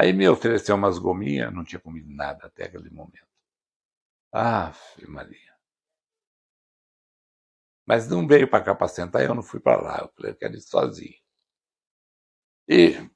[0.00, 3.28] Aí me ofereceu umas gominhas, não tinha comido nada até aquele momento.
[4.32, 4.72] Ah,
[5.06, 5.54] Maria.
[7.86, 9.98] Mas não veio para cá para sentar, eu não fui para lá.
[9.98, 11.20] Eu falei, eu quero ir sozinho.
[12.66, 13.10] E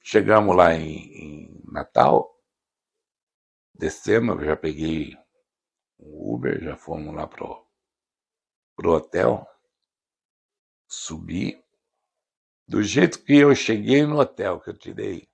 [0.00, 2.32] chegamos lá em, em Natal,
[3.74, 5.16] descemos, eu já peguei
[5.98, 7.66] um Uber, já fomos lá pro,
[8.76, 9.44] pro hotel,
[10.86, 11.60] subi.
[12.68, 15.31] Do jeito que eu cheguei no hotel, que eu tirei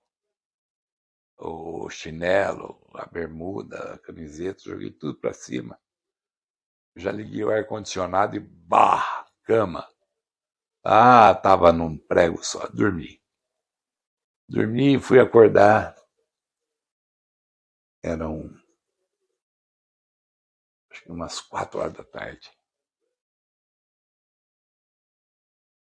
[1.39, 5.81] o chinelo, a bermuda, a camiseta, joguei tudo para cima.
[6.97, 9.89] Já liguei o ar-condicionado e bah, cama.
[10.85, 13.23] Ah, tava num prego só, dormi.
[14.49, 15.95] Dormi e fui acordar.
[18.03, 18.51] Eram
[20.91, 22.51] acho que umas quatro horas da tarde.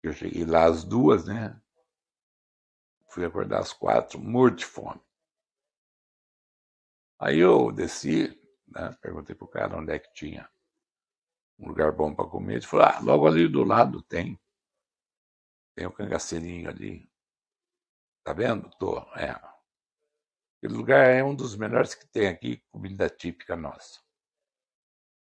[0.03, 1.61] Eu cheguei lá às duas, né?
[3.09, 5.01] Fui acordar às quatro, morto de fome.
[7.21, 8.35] Aí eu desci,
[8.67, 10.49] né, perguntei pro cara onde é que tinha
[11.59, 12.55] um lugar bom para comer.
[12.55, 14.39] Ele falou: ah, logo ali do lado tem.
[15.75, 17.07] Tem o um cangaceirinho ali.
[18.23, 18.71] Tá vendo?
[18.79, 19.39] Tô, é.
[20.57, 24.01] Aquele lugar é um dos melhores que tem aqui, comida típica nossa.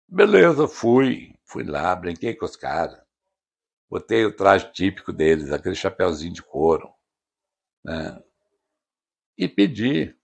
[0.08, 1.36] Beleza, fui.
[1.46, 3.02] Fui lá, brinquei com os caras.
[3.90, 6.94] Botei o traje típico deles, aquele chapéuzinho de couro.
[7.84, 8.24] Né?
[9.36, 10.16] E pedi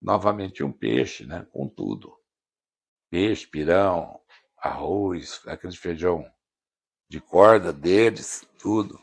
[0.00, 2.16] novamente um peixe, né, com tudo.
[3.10, 4.20] Peixe, pirão,
[4.56, 6.24] arroz, aquele feijão
[7.08, 9.02] de corda deles, tudo.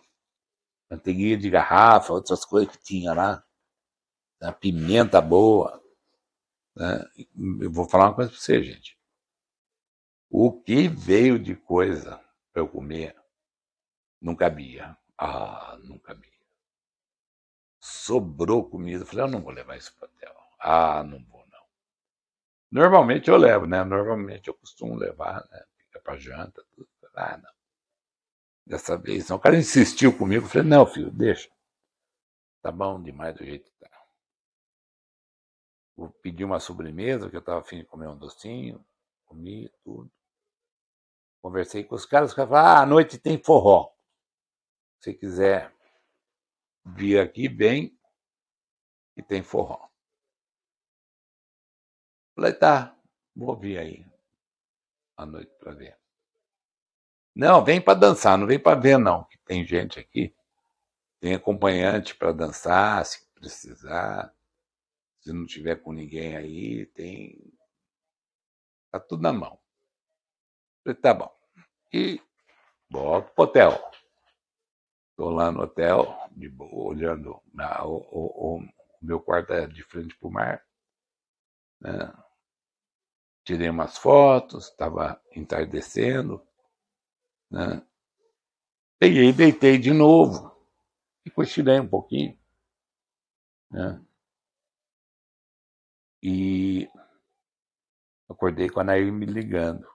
[0.89, 3.43] Manteiguinha de garrafa, outras coisas que tinha lá.
[4.41, 5.83] Né, pimenta boa.
[6.75, 7.03] Né?
[7.61, 8.97] Eu vou falar uma coisa para você, gente.
[10.29, 13.15] O que veio de coisa para eu comer
[14.21, 14.97] não cabia.
[15.17, 16.31] Ah, não cabia.
[17.79, 19.03] Sobrou comida.
[19.03, 20.34] Eu falei, eu não vou levar isso para o hotel.
[20.67, 21.63] Ah, não vou não.
[22.71, 23.83] Normalmente eu levo, né?
[23.83, 25.63] Normalmente eu costumo levar, né?
[25.77, 26.89] Fica para janta, tudo.
[27.15, 27.51] Ah, não.
[28.65, 29.37] Dessa vez não.
[29.37, 31.51] O cara insistiu comigo, eu falei, não, filho, deixa.
[32.63, 33.91] Tá bom demais do jeito que tá.
[35.95, 38.83] Vou pedir uma sobremesa, que eu estava afim de comer um docinho,
[39.25, 40.11] comi tudo.
[41.43, 43.93] Conversei com os caras, os caras falaram, ah, à noite tem forró.
[44.99, 45.71] Se quiser
[46.83, 47.95] vi aqui bem
[49.15, 49.94] e tem forró.
[52.35, 52.95] Falei, tá,
[53.35, 54.05] vou vir aí
[55.15, 55.97] à noite para ver.
[57.33, 60.35] Não, vem para dançar, não vem para ver não, tem gente aqui,
[61.19, 64.33] tem acompanhante para dançar, se precisar.
[65.19, 67.51] Se não tiver com ninguém aí, tem
[68.91, 69.59] tá tudo na mão.
[70.83, 71.35] Falei, tá bom.
[71.91, 72.21] E
[72.89, 73.91] volto pro hotel.
[75.09, 77.41] Estou lá no hotel, de boa, olhando.
[77.53, 78.69] Na, o, o, o,
[79.01, 80.65] meu quarto é de frente para o mar.
[81.81, 82.13] Né?
[83.45, 86.45] Tirei umas fotos, estava entardecendo.
[87.51, 87.85] Né?
[88.99, 90.51] Peguei e deitei de novo.
[91.23, 92.37] E cochilei um pouquinho.
[93.69, 94.03] Né?
[96.23, 96.89] E
[98.27, 99.87] acordei com a Nair me ligando.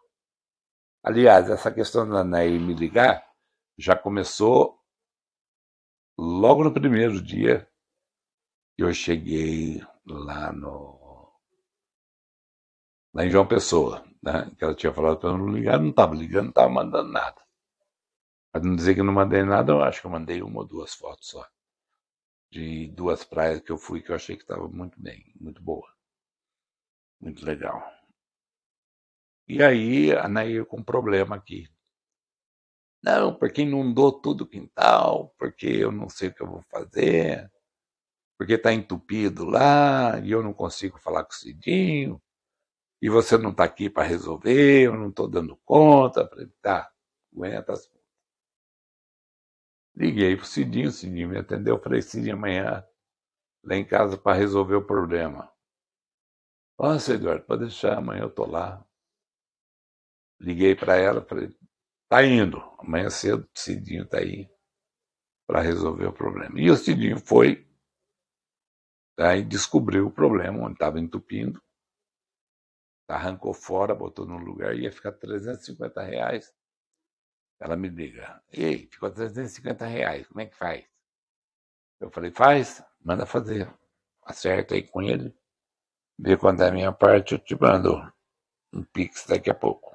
[1.03, 3.29] Aliás, essa questão da Nair me ligar
[3.77, 4.81] já começou
[6.17, 7.69] logo no primeiro dia
[8.77, 11.00] que eu cheguei lá no
[13.13, 14.51] lá em João Pessoa, né?
[14.57, 17.41] que ela tinha falado para não ligar, não estava ligando, não estava mandando nada.
[18.53, 20.95] Para não dizer que não mandei nada, eu acho que eu mandei uma ou duas
[20.95, 21.47] fotos só.
[22.51, 25.87] De duas praias que eu fui que eu achei que estava muito bem, muito boa.
[27.21, 27.81] Muito legal.
[29.47, 31.69] E aí a Nair com um problema aqui.
[33.03, 37.51] Não, porque inundou tudo o quintal, porque eu não sei o que eu vou fazer,
[38.39, 42.21] porque está entupido lá e eu não consigo falar com o Cidinho,
[43.01, 46.29] e você não está aqui para resolver, eu não estou dando conta.
[46.29, 46.93] Falei, tá,
[47.33, 47.75] aguenta.
[49.97, 52.85] Liguei para o Cidinho, o Cidinho me atendeu, falei, Cidinho, amanhã
[53.65, 55.51] lá em casa para resolver o problema.
[56.79, 58.85] Nossa, Eduardo, pode deixar, amanhã eu estou lá.
[60.41, 61.55] Liguei para ela, falei,
[62.11, 62.59] Tá indo.
[62.81, 64.51] Amanhã cedo, o Cidinho tá aí
[65.47, 66.61] para resolver o problema.
[66.61, 67.65] E o Cidinho foi
[69.17, 71.63] tá, e descobriu o problema, onde estava entupindo.
[73.11, 76.55] Arrancou fora, botou no lugar, ia ficar 350 reais.
[77.59, 80.85] Ela me liga, ei, ficou 350 reais, como é que faz?
[82.01, 83.73] Eu falei, faz, manda fazer.
[84.25, 85.35] Acerta aí com ele,
[86.19, 87.97] vê quando é a minha parte, eu te mando
[88.73, 89.91] um pix daqui a pouco.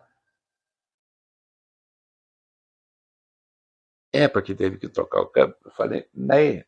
[4.13, 5.57] É, porque teve que trocar o câmbio.
[5.65, 6.63] Eu falei, né?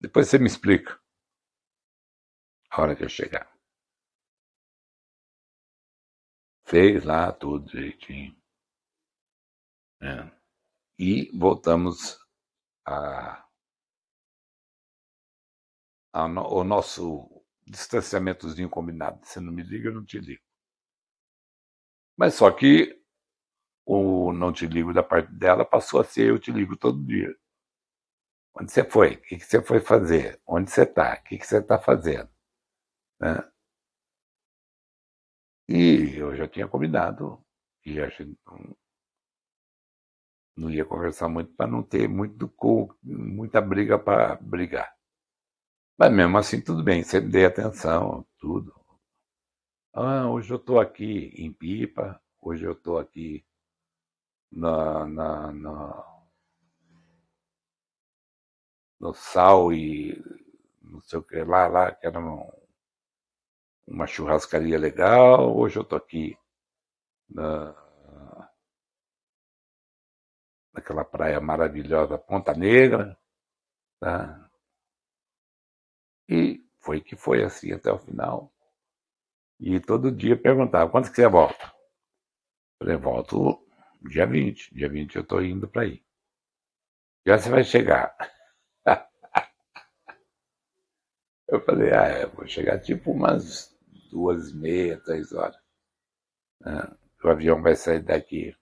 [0.00, 0.98] Depois você me explica.
[2.70, 3.48] A hora que eu chegar.
[6.70, 8.32] Fez lá tudo direitinho.
[10.00, 10.30] É.
[10.96, 12.16] E voltamos
[12.86, 13.44] a,
[16.12, 17.28] a no, o nosso
[17.66, 19.18] distanciamentozinho combinado.
[19.26, 20.44] Você não me liga, eu não te ligo.
[22.16, 23.02] Mas só que
[23.84, 27.34] o não te ligo da parte dela passou a ser eu te ligo todo dia.
[28.54, 29.14] Onde você foi?
[29.14, 30.40] O que você foi fazer?
[30.46, 31.14] Onde você está?
[31.14, 32.30] O que você está fazendo?
[33.20, 33.49] Né?
[35.70, 37.40] E eu já tinha combinado
[37.86, 38.76] e a gente não,
[40.56, 42.52] não ia conversar muito para não ter muito,
[43.04, 44.92] muita briga para brigar.
[45.96, 48.74] Mas mesmo assim, tudo bem, sempre dei atenção, tudo.
[49.94, 53.44] Ah, hoje eu estou aqui em Pipa, hoje eu estou aqui
[54.50, 56.04] na, na, na,
[58.98, 60.20] no sal e
[60.82, 62.44] não sei o que lá, lá, que era uma,
[63.90, 65.54] uma churrascaria legal.
[65.56, 66.38] Hoje eu tô aqui
[67.28, 67.74] na,
[70.72, 73.18] naquela praia maravilhosa, Ponta Negra.
[73.98, 74.48] Tá?
[76.28, 78.52] E foi que foi assim até o final.
[79.58, 81.66] E todo dia perguntava, quando que você volta?
[82.80, 83.66] Eu falei, volto
[84.02, 84.74] Dia 20.
[84.74, 86.02] Dia 20 eu tô indo para aí.
[87.26, 88.16] Já você vai chegar.
[91.48, 93.69] eu falei, ah, eu vou chegar tipo umas
[94.10, 95.60] duas e meia, três horas.
[96.64, 96.94] Ah,
[97.24, 98.56] o avião vai sair daqui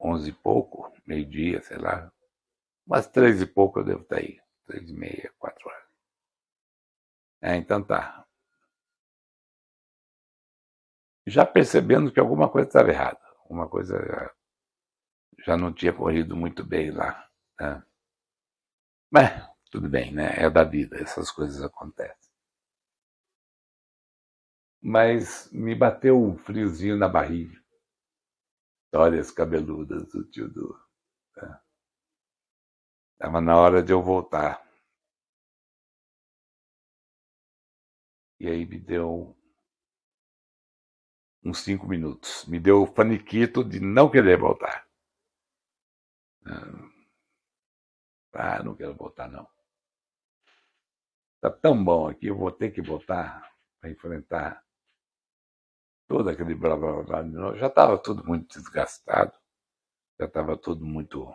[0.00, 2.10] onze e pouco, meio-dia, sei lá.
[2.86, 4.40] Umas três e pouco eu devo estar aí.
[4.66, 5.88] Três e meia, quatro horas.
[7.42, 8.26] É, então tá.
[11.26, 14.32] Já percebendo que alguma coisa estava errada uma coisa
[15.44, 17.28] já não tinha corrido muito bem lá.
[17.58, 17.82] Né?
[19.10, 20.34] Mas tudo bem, né?
[20.36, 22.29] É da vida, essas coisas acontecem.
[24.82, 27.60] Mas me bateu um friozinho na barriga.
[28.86, 30.78] Histórias cabeludas do tio Du.
[33.12, 34.66] Estava na hora de eu voltar.
[38.40, 39.36] E aí me deu
[41.44, 42.46] uns cinco minutos.
[42.46, 44.88] Me deu o paniquito de não querer voltar.
[48.32, 49.46] Ah, não quero voltar, não.
[51.36, 54.64] Está tão bom aqui, eu vou ter que voltar para enfrentar
[56.10, 57.56] todo aquele blá blá blá novo.
[57.56, 59.32] Já estava tudo muito desgastado,
[60.18, 61.32] já estava tudo muito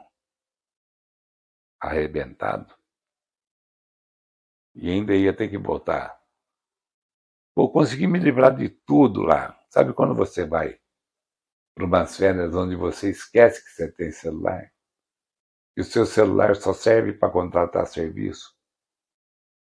[1.79, 2.75] arrebentado.
[4.75, 6.21] E ainda ia ter que voltar.
[7.55, 9.57] Vou conseguir me livrar de tudo lá.
[9.69, 10.77] Sabe quando você vai
[11.73, 14.69] para umas férias onde você esquece que você tem celular?
[15.77, 18.53] E o seu celular só serve para contratar serviço?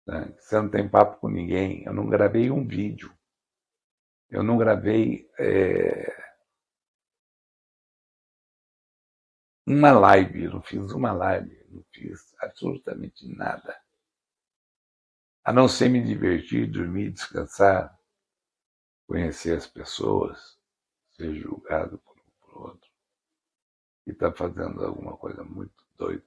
[0.07, 0.31] Né?
[0.39, 1.85] Você não tem papo com ninguém.
[1.85, 3.19] Eu não gravei um vídeo.
[4.31, 6.07] Eu não gravei é...
[9.67, 10.49] uma live.
[10.49, 11.67] Não fiz uma live.
[11.71, 13.79] Não fiz absolutamente nada.
[15.45, 17.99] A não ser me divertir, dormir, descansar,
[19.07, 20.59] conhecer as pessoas,
[21.17, 22.91] ser julgado por um por outro.
[24.07, 26.25] E está fazendo alguma coisa muito doida.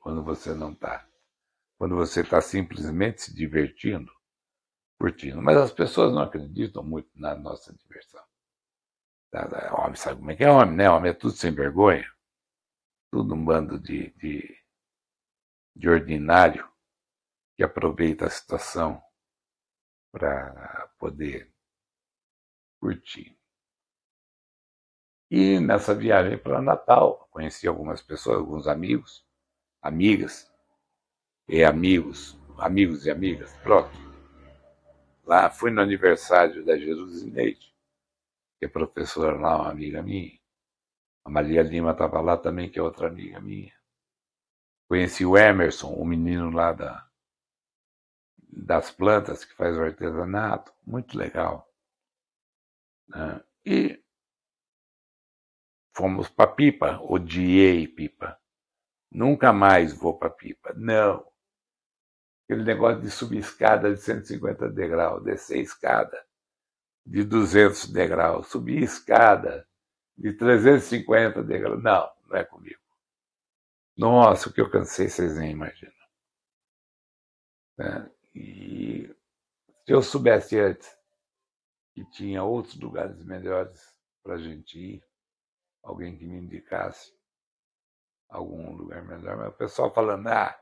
[0.00, 1.10] Quando você não está
[1.80, 4.12] quando você está simplesmente se divertindo,
[5.00, 5.40] curtindo.
[5.40, 8.22] Mas as pessoas não acreditam muito na nossa diversão.
[9.30, 10.90] Tá, tá, homem sabe como é que é homem, né?
[10.90, 12.06] Homem é tudo sem vergonha.
[13.10, 14.58] Tudo um bando de, de,
[15.74, 16.70] de ordinário
[17.56, 19.02] que aproveita a situação
[20.12, 21.50] para poder
[22.78, 23.38] curtir.
[25.30, 29.24] E nessa viagem para Natal, conheci algumas pessoas, alguns amigos,
[29.80, 30.50] amigas,
[31.48, 34.09] e amigos, amigos e amigas, pronto.
[35.30, 37.72] Lá fui no aniversário da Jerusineide,
[38.58, 40.36] que é professora lá, uma amiga minha.
[41.24, 43.72] A Maria Lima estava lá também, que é outra amiga minha.
[44.88, 47.08] Conheci o Emerson, o menino lá da,
[48.38, 51.72] das plantas que faz o artesanato, muito legal.
[53.06, 53.40] Né?
[53.64, 54.04] E
[55.96, 58.36] fomos para Pipa, odiei Pipa.
[59.12, 60.74] Nunca mais vou para Pipa.
[60.74, 61.29] Não,
[62.50, 66.20] aquele negócio de subir escada de 150 degraus, descer escada
[67.06, 69.68] de 200 degraus, subir escada
[70.18, 71.80] de 350 degraus.
[71.80, 72.80] Não, não é comigo.
[73.96, 75.92] Nossa, o que eu cansei, vocês nem imaginam.
[77.78, 79.14] É, e
[79.84, 80.98] se eu soubesse antes
[81.94, 83.94] que tinha outros lugares melhores
[84.24, 85.04] para a gente ir,
[85.84, 87.14] alguém que me indicasse
[88.28, 90.59] algum lugar melhor, mas o pessoal falando, ah,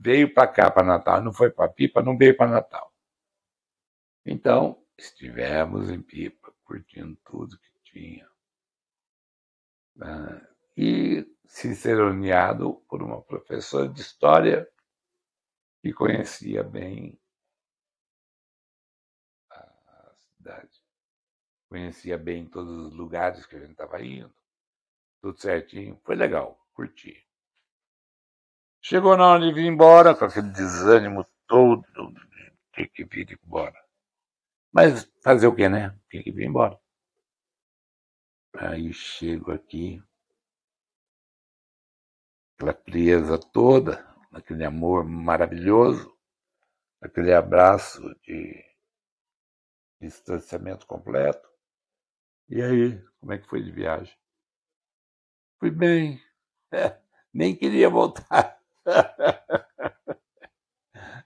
[0.00, 2.90] veio para cá, para Natal, não foi para Pipa, não veio para Natal.
[4.24, 8.28] Então, estivemos em Pipa, curtindo tudo que tinha.
[9.94, 10.48] Né?
[10.76, 14.66] E ciceroneado por uma professora de história
[15.82, 17.20] que conhecia bem
[19.50, 20.82] a cidade.
[21.68, 24.34] Conhecia bem todos os lugares que a gente estava indo,
[25.20, 26.00] tudo certinho.
[26.04, 27.29] Foi legal, curti.
[28.82, 31.84] Chegou na hora de vir embora, com aquele desânimo todo,
[32.74, 33.78] tinha que vir embora.
[34.72, 35.94] Mas fazer o quê, né?
[36.10, 36.78] Tinha que vir embora.
[38.56, 40.02] Aí chego aqui,
[42.56, 46.16] aquela frieza toda, aquele amor maravilhoso,
[47.00, 48.64] aquele abraço de
[50.00, 51.48] distanciamento completo.
[52.48, 54.16] E aí, como é que foi de viagem?
[55.58, 56.20] Fui bem.
[56.72, 56.98] É,
[57.32, 58.49] nem queria voltar.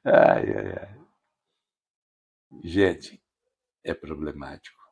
[0.05, 1.05] Ai, ai, ai.
[2.63, 3.23] Gente,
[3.85, 4.83] é problemático.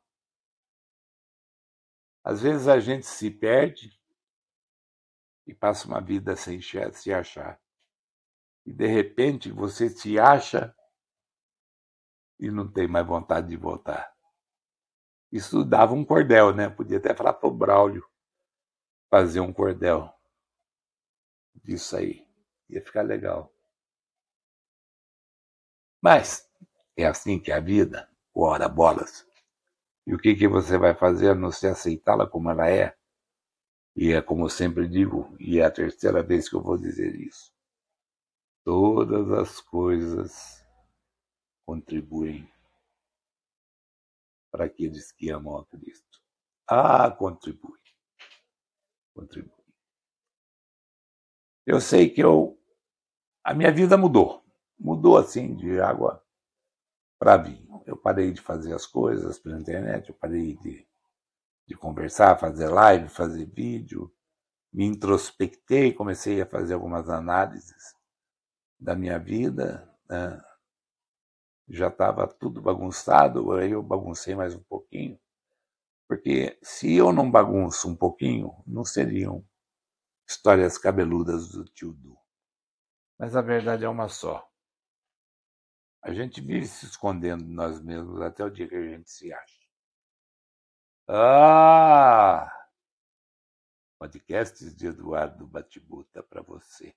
[2.25, 3.99] Às vezes a gente se perde
[5.47, 7.61] e passa uma vida sem se achar.
[8.65, 10.75] E de repente você se acha
[12.39, 14.13] e não tem mais vontade de voltar.
[15.33, 16.69] Isso dava um cordel, né?
[16.69, 18.07] Podia até falar para o Braulio
[19.09, 20.13] fazer um cordel
[21.65, 22.22] disso aí.
[22.73, 23.55] Ia ficar legal.
[26.01, 26.51] Mas
[26.97, 29.27] é assim que é a vida, ora bolas.
[30.07, 32.97] E o que, que você vai fazer a não ser aceitá-la como ela é?
[33.95, 37.15] E é como eu sempre digo, e é a terceira vez que eu vou dizer
[37.15, 37.53] isso.
[38.65, 40.67] Todas as coisas
[41.67, 42.51] contribuem
[44.51, 46.21] para aqueles que amam a Cristo.
[46.67, 47.79] Ah, contribui.
[49.15, 49.63] Contribui.
[51.67, 52.59] Eu sei que eu
[53.45, 54.43] a minha vida mudou.
[54.79, 56.23] Mudou assim, de água
[57.19, 57.83] para vinho.
[57.87, 60.87] Eu parei de fazer as coisas pela internet, eu parei de,
[61.67, 64.13] de conversar, fazer live, fazer vídeo.
[64.73, 67.95] Me introspectei, comecei a fazer algumas análises
[68.79, 69.89] da minha vida.
[70.09, 70.43] Né?
[71.69, 75.19] Já estava tudo bagunçado, aí eu baguncei mais um pouquinho.
[76.09, 79.45] Porque se eu não bagunço um pouquinho, não seriam
[80.29, 82.22] histórias cabeludas do tio Du.
[83.23, 84.51] Mas a verdade é uma só.
[86.03, 89.33] A gente vive se escondendo de nós mesmos até o dia que a gente se
[89.33, 89.61] acha.
[91.07, 92.51] Ah!
[93.97, 96.93] Podcasts de Eduardo Batibuta para você.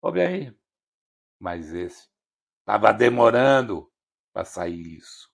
[0.00, 0.58] Ouve aí.
[1.38, 2.08] Mas esse.
[2.64, 3.92] Tava demorando
[4.32, 5.30] para sair isso.